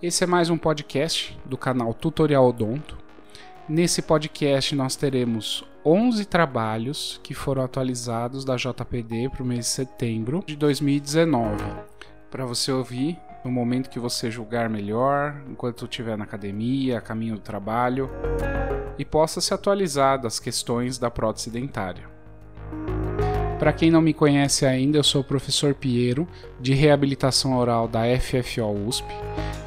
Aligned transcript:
Esse 0.00 0.22
é 0.22 0.26
mais 0.28 0.48
um 0.48 0.56
podcast 0.56 1.36
do 1.44 1.58
canal 1.58 1.92
Tutorial 1.92 2.48
Odonto. 2.48 2.96
Nesse 3.68 4.00
podcast 4.00 4.72
nós 4.76 4.94
teremos 4.94 5.64
11 5.84 6.24
trabalhos 6.24 7.18
que 7.20 7.34
foram 7.34 7.64
atualizados 7.64 8.44
da 8.44 8.54
JPD 8.54 9.28
para 9.28 9.42
o 9.42 9.46
mês 9.46 9.64
de 9.64 9.72
setembro 9.72 10.44
de 10.46 10.54
2019. 10.54 11.64
Para 12.30 12.46
você 12.46 12.70
ouvir 12.70 13.18
no 13.44 13.50
momento 13.50 13.90
que 13.90 13.98
você 13.98 14.30
julgar 14.30 14.70
melhor, 14.70 15.42
enquanto 15.50 15.84
estiver 15.84 16.16
na 16.16 16.22
academia, 16.22 17.00
caminho 17.00 17.34
do 17.34 17.40
trabalho, 17.40 18.08
e 18.96 19.04
possa 19.04 19.40
se 19.40 19.52
atualizar 19.52 20.20
das 20.20 20.38
questões 20.38 20.96
da 20.96 21.10
prótese 21.10 21.50
dentária. 21.50 22.04
Para 23.58 23.72
quem 23.72 23.90
não 23.90 24.00
me 24.00 24.14
conhece 24.14 24.64
ainda, 24.64 24.96
eu 24.96 25.02
sou 25.02 25.22
o 25.22 25.24
professor 25.24 25.74
Piero, 25.74 26.28
de 26.60 26.72
reabilitação 26.72 27.58
oral 27.58 27.88
da 27.88 28.02
FFO 28.16 28.86
USP, 28.86 29.04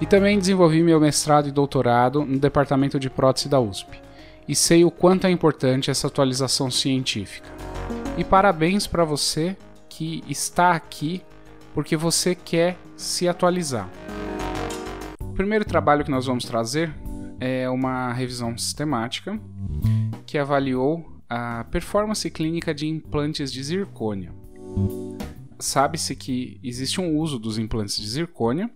e 0.01 0.05
também 0.07 0.39
desenvolvi 0.39 0.81
meu 0.81 0.99
mestrado 0.99 1.47
e 1.47 1.51
doutorado 1.51 2.25
no 2.25 2.39
departamento 2.39 2.99
de 2.99 3.09
prótese 3.09 3.47
da 3.47 3.61
USP, 3.61 4.01
e 4.47 4.55
sei 4.55 4.83
o 4.83 4.89
quanto 4.89 5.27
é 5.27 5.31
importante 5.31 5.91
essa 5.91 6.07
atualização 6.07 6.71
científica. 6.71 7.47
E 8.17 8.23
parabéns 8.23 8.87
para 8.87 9.05
você 9.05 9.55
que 9.87 10.23
está 10.27 10.71
aqui 10.71 11.21
porque 11.73 11.95
você 11.95 12.35
quer 12.35 12.77
se 12.97 13.27
atualizar. 13.27 13.87
O 15.21 15.33
primeiro 15.33 15.63
trabalho 15.63 16.03
que 16.03 16.11
nós 16.11 16.25
vamos 16.25 16.43
trazer 16.43 16.93
é 17.39 17.69
uma 17.69 18.11
revisão 18.11 18.57
sistemática 18.57 19.39
que 20.25 20.37
avaliou 20.37 21.05
a 21.29 21.63
performance 21.65 22.29
clínica 22.29 22.73
de 22.73 22.87
implantes 22.87 23.51
de 23.53 23.63
zircônia. 23.63 24.33
Sabe-se 25.61 26.15
que 26.15 26.59
existe 26.63 26.99
um 26.99 27.15
uso 27.17 27.37
dos 27.37 27.59
implantes 27.59 27.97
de 27.97 28.09
zircônia 28.09 28.67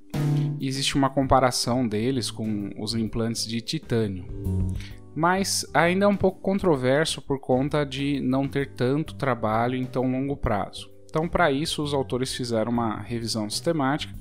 e 0.59 0.67
existe 0.67 0.95
uma 0.95 1.09
comparação 1.09 1.87
deles 1.87 2.29
com 2.29 2.69
os 2.79 2.93
implantes 2.93 3.47
de 3.47 3.59
titânio. 3.59 4.27
Mas 5.15 5.65
ainda 5.73 6.05
é 6.05 6.07
um 6.07 6.15
pouco 6.15 6.41
controverso 6.41 7.23
por 7.23 7.39
conta 7.39 7.83
de 7.83 8.19
não 8.19 8.47
ter 8.47 8.73
tanto 8.73 9.15
trabalho 9.15 9.75
em 9.75 9.85
tão 9.85 10.11
longo 10.11 10.37
prazo. 10.37 10.91
Então, 11.09 11.27
para 11.27 11.51
isso, 11.51 11.81
os 11.81 11.93
autores 11.93 12.35
fizeram 12.35 12.71
uma 12.71 12.99
revisão 12.99 13.49
sistemática 13.49 14.13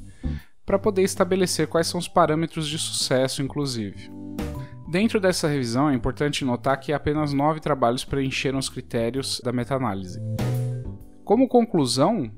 para 0.64 0.78
poder 0.78 1.02
estabelecer 1.02 1.66
quais 1.66 1.86
são 1.86 2.00
os 2.00 2.08
parâmetros 2.08 2.66
de 2.66 2.78
sucesso, 2.78 3.42
inclusive. 3.42 4.10
Dentro 4.88 5.20
dessa 5.20 5.48
revisão, 5.48 5.90
é 5.90 5.94
importante 5.94 6.44
notar 6.44 6.80
que 6.80 6.92
apenas 6.94 7.32
nove 7.34 7.60
trabalhos 7.60 8.04
preencheram 8.04 8.58
os 8.58 8.70
critérios 8.70 9.40
da 9.44 9.52
meta-análise. 9.52 10.18
Como 11.24 11.48
conclusão, 11.48 12.30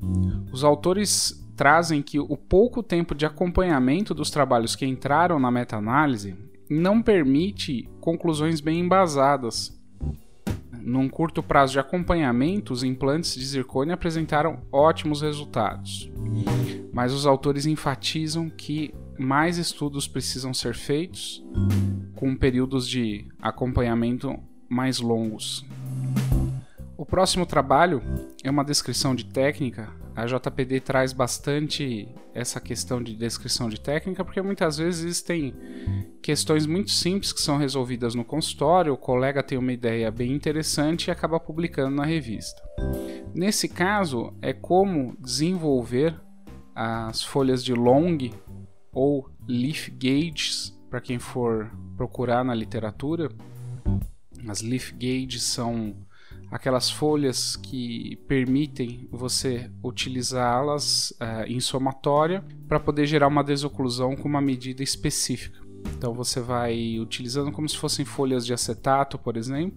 os 0.53 0.63
autores 0.63 1.45
trazem 1.57 2.03
que 2.03 2.21
o 2.21 2.37
pouco 2.37 2.83
tempo 2.83 3.15
de 3.15 3.27
acompanhamento 3.27 4.15
dos 4.15 4.31
trabalhos 4.31 4.77
que 4.77 4.87
entraram 4.87 5.41
na 5.41 5.51
meta-análise 5.51 6.37
não 6.71 7.03
permite 7.03 7.89
conclusões 8.01 8.61
bem 8.61 8.81
embasadas. 8.81 9.77
Num 10.81 11.09
curto 11.09 11.43
prazo 11.43 11.73
de 11.73 11.81
acompanhamento, 11.81 12.73
os 12.73 12.85
implantes 12.85 13.35
de 13.35 13.45
zircônia 13.45 13.95
apresentaram 13.95 14.61
ótimos 14.71 15.21
resultados. 15.21 16.09
Mas 16.93 17.13
os 17.13 17.27
autores 17.27 17.67
enfatizam 17.67 18.49
que 18.49 18.95
mais 19.19 19.59
estudos 19.59 20.07
precisam 20.07 20.55
ser 20.55 20.75
feitos 20.75 21.45
com 22.15 22.37
períodos 22.37 22.89
de 22.89 23.27
acompanhamento 23.43 24.39
mais 24.69 25.01
longos. 25.01 25.65
Próximo 27.17 27.47
trabalho 27.47 28.03
é 28.45 28.51
uma 28.51 28.63
descrição 28.63 29.15
de 29.15 29.25
técnica. 29.25 29.89
A 30.15 30.27
JPD 30.27 30.81
traz 30.81 31.15
bastante 31.15 32.07
essa 32.35 32.61
questão 32.61 33.03
de 33.03 33.17
descrição 33.17 33.71
de 33.71 33.81
técnica, 33.81 34.23
porque 34.23 34.43
muitas 34.43 34.77
vezes 34.77 35.03
existem 35.03 35.55
questões 36.21 36.67
muito 36.67 36.91
simples 36.91 37.33
que 37.33 37.41
são 37.41 37.57
resolvidas 37.57 38.15
no 38.15 38.23
consultório, 38.23 38.93
o 38.93 38.99
colega 38.99 39.43
tem 39.43 39.57
uma 39.57 39.73
ideia 39.73 40.11
bem 40.11 40.31
interessante 40.31 41.07
e 41.07 41.11
acaba 41.11 41.41
publicando 41.41 41.97
na 41.97 42.05
revista. 42.05 42.61
Nesse 43.35 43.67
caso, 43.67 44.35
é 44.43 44.53
como 44.53 45.17
desenvolver 45.19 46.21
as 46.75 47.23
folhas 47.23 47.65
de 47.65 47.73
long 47.73 48.19
ou 48.93 49.27
leaf 49.49 49.89
gauges 49.89 50.79
para 50.91 51.01
quem 51.01 51.19
for 51.19 51.73
procurar 51.97 52.45
na 52.45 52.55
literatura, 52.55 53.31
as 54.47 54.61
leaf 54.61 54.93
gauges 54.93 55.45
são 55.45 55.97
aquelas 56.51 56.91
folhas 56.91 57.57
que 57.57 58.17
permitem 58.29 59.09
você 59.11 59.71
utilizá-las 59.83 61.11
uh, 61.13 61.45
em 61.47 61.61
somatória 61.61 62.45
para 62.69 62.81
poder 62.81 63.07
gerar 63.07 63.29
uma 63.29 63.43
desoclusão 63.43 64.17
com 64.17 64.29
uma 64.29 64.41
medida 64.41 64.83
específica. 64.83 65.61
Então 65.97 66.15
você 66.15 66.41
vai 66.41 66.99
utilizando 66.99 67.53
como 67.53 67.69
se 67.69 67.77
fossem 67.77 68.05
folhas 68.05 68.45
de 68.45 68.53
acetato, 68.53 69.19
por 69.19 69.37
exemplo. 69.37 69.77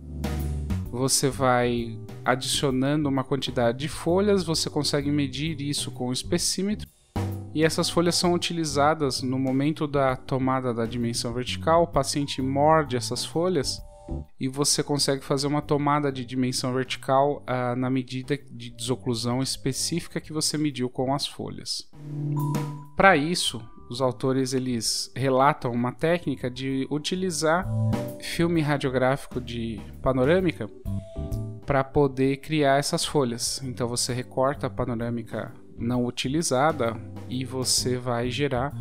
Você 0.91 1.29
vai 1.29 1.99
adicionando 2.25 3.07
uma 3.07 3.23
quantidade 3.23 3.77
de 3.77 3.87
folhas, 3.87 4.43
você 4.43 4.69
consegue 4.69 5.11
medir 5.11 5.59
isso 5.61 5.91
com 5.91 6.09
o 6.09 6.13
espessímetro 6.13 6.87
e 7.53 7.63
essas 7.63 7.89
folhas 7.89 8.15
são 8.15 8.33
utilizadas 8.33 9.21
no 9.21 9.39
momento 9.39 9.87
da 9.87 10.15
tomada 10.15 10.73
da 10.73 10.85
dimensão 10.85 11.33
vertical. 11.33 11.83
O 11.83 11.87
paciente 11.87 12.41
morde 12.41 12.95
essas 12.95 13.25
folhas 13.25 13.81
e 14.39 14.47
você 14.47 14.81
consegue 14.81 15.23
fazer 15.23 15.47
uma 15.47 15.61
tomada 15.61 16.11
de 16.11 16.25
dimensão 16.25 16.73
vertical 16.73 17.43
uh, 17.47 17.75
na 17.75 17.89
medida 17.89 18.37
de 18.51 18.69
desoclusão 18.69 19.41
específica 19.41 20.21
que 20.21 20.33
você 20.33 20.57
mediu 20.57 20.89
com 20.89 21.13
as 21.13 21.27
folhas. 21.27 21.89
Para 22.95 23.15
isso, 23.17 23.61
os 23.89 24.01
autores 24.01 24.53
eles 24.53 25.11
relatam 25.15 25.71
uma 25.71 25.91
técnica 25.91 26.49
de 26.49 26.87
utilizar 26.91 27.67
filme 28.21 28.61
radiográfico 28.61 29.41
de 29.41 29.81
panorâmica 30.01 30.69
para 31.65 31.83
poder 31.83 32.37
criar 32.37 32.77
essas 32.77 33.05
folhas. 33.05 33.61
Então 33.63 33.87
você 33.87 34.13
recorta 34.13 34.67
a 34.67 34.69
panorâmica 34.69 35.53
não 35.77 36.05
utilizada 36.05 36.95
e 37.29 37.45
você 37.45 37.97
vai 37.97 38.29
gerar 38.29 38.73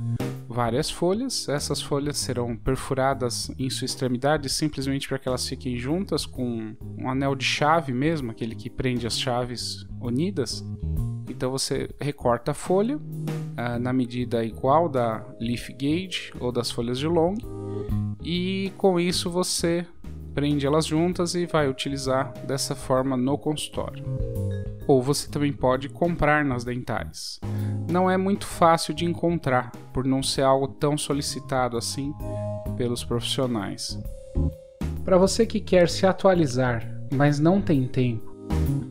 várias 0.48 0.90
folhas. 0.90 1.48
Essas 1.48 1.82
folhas 1.82 2.16
serão 2.16 2.56
perfuradas 2.56 3.50
em 3.58 3.68
sua 3.68 3.84
extremidade 3.84 4.48
simplesmente 4.48 5.06
para 5.06 5.18
que 5.18 5.28
elas 5.28 5.46
fiquem 5.46 5.76
juntas 5.76 6.24
com 6.24 6.74
um 6.96 7.08
anel 7.08 7.34
de 7.34 7.44
chave 7.44 7.92
mesmo, 7.92 8.30
aquele 8.30 8.54
que 8.54 8.70
prende 8.70 9.06
as 9.06 9.18
chaves 9.18 9.86
unidas. 10.00 10.64
Então 11.28 11.50
você 11.50 11.90
recorta 12.00 12.52
a 12.52 12.54
folha 12.54 12.96
uh, 12.96 13.78
na 13.78 13.92
medida 13.92 14.42
igual 14.42 14.88
da 14.88 15.24
leaf 15.38 15.68
gauge 15.72 16.32
ou 16.40 16.50
das 16.50 16.70
folhas 16.70 16.98
de 16.98 17.06
long 17.06 17.34
e 18.24 18.72
com 18.78 18.98
isso 18.98 19.30
você 19.30 19.86
prende 20.34 20.66
elas 20.66 20.86
juntas 20.86 21.34
e 21.34 21.46
vai 21.46 21.68
utilizar 21.68 22.32
dessa 22.46 22.74
forma 22.74 23.16
no 23.16 23.36
consultório 23.36 24.04
ou 24.88 25.02
você 25.02 25.28
também 25.30 25.52
pode 25.52 25.90
comprar 25.90 26.42
nas 26.42 26.64
dentais. 26.64 27.38
Não 27.90 28.10
é 28.10 28.18
muito 28.18 28.46
fácil 28.46 28.92
de 28.92 29.06
encontrar, 29.06 29.72
por 29.94 30.04
não 30.04 30.22
ser 30.22 30.42
algo 30.42 30.68
tão 30.68 30.98
solicitado 30.98 31.76
assim 31.76 32.12
pelos 32.76 33.02
profissionais. 33.02 33.98
Para 35.04 35.16
você 35.16 35.46
que 35.46 35.58
quer 35.58 35.88
se 35.88 36.04
atualizar, 36.04 36.86
mas 37.10 37.40
não 37.40 37.62
tem 37.62 37.88
tempo, 37.88 38.30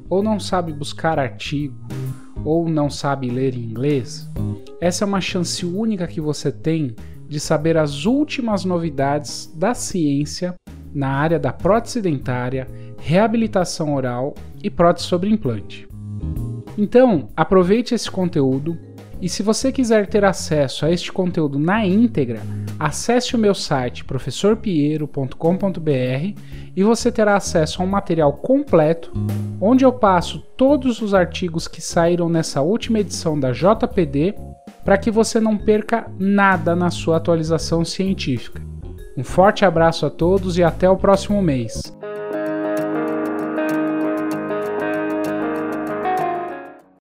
ou 0.10 0.24
não 0.24 0.40
sabe 0.40 0.74
buscar 0.74 1.20
artigo, 1.20 1.78
ou 2.44 2.68
não 2.68 2.90
sabe 2.90 3.30
ler 3.30 3.56
inglês, 3.56 4.28
essa 4.82 5.06
é 5.06 5.08
uma 5.08 5.22
chance 5.22 5.64
única 5.64 6.08
que 6.08 6.20
você 6.20 6.52
tem 6.52 6.96
de 7.28 7.40
saber 7.40 7.78
as 7.78 8.06
últimas 8.06 8.66
novidades 8.66 9.52
da 9.56 9.76
ciência 9.76 10.56
na 10.94 11.10
área 11.10 11.38
da 11.38 11.54
prótese 11.54 12.02
dentária, 12.02 12.68
reabilitação 12.98 13.94
oral 13.94 14.34
e 14.64 14.72
prótese 14.72 15.06
sobre 15.06 15.30
implante. 15.30 15.88
Então, 16.78 17.28
aproveite 17.36 17.94
esse 17.94 18.10
conteúdo 18.10 18.78
e 19.22 19.28
se 19.28 19.42
você 19.42 19.72
quiser 19.72 20.08
ter 20.08 20.24
acesso 20.24 20.86
a 20.86 20.92
este 20.92 21.12
conteúdo 21.12 21.58
na 21.58 21.86
íntegra, 21.86 22.42
acesse 22.80 23.36
o 23.36 23.40
meu 23.40 23.56
site 23.56 24.06
professorpiero.com.br 24.06 26.42
e 26.76 26.84
você 26.84 27.12
terá 27.12 27.36
acesso 27.36 27.82
a 27.82 27.86
um 27.86 27.88
material 27.88 28.34
completo 28.34 29.12
onde 29.60 29.84
eu 29.84 29.92
passo 29.92 30.40
todos 30.56 31.02
os 31.02 31.14
artigos 31.14 31.68
que 31.68 31.82
saíram 31.82 32.30
nessa 32.30 32.62
última 32.62 33.00
edição 33.00 33.40
da 33.40 33.52
JPD 33.52 34.36
para 34.86 34.98
que 34.98 35.10
você 35.10 35.40
não 35.40 35.58
perca 35.58 36.10
nada 36.20 36.76
na 36.76 36.92
sua 36.92 37.18
atualização 37.18 37.84
científica. 37.84 38.62
Um 39.18 39.24
forte 39.24 39.66
abraço 39.66 40.06
a 40.06 40.12
todos 40.12 40.60
e 40.60 40.64
até 40.64 40.88
o 40.88 40.96
próximo 40.96 41.42
mês. 41.42 41.97